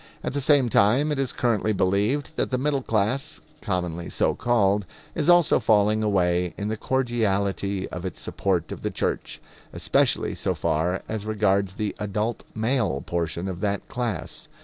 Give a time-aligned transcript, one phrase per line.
[0.23, 4.87] At the same time it is currently believed that the middle class, commonly so called,
[5.13, 9.39] is also falling away in the cordiality of its support of the church,
[9.71, 14.47] especially so far as regards the adult male portion of that class.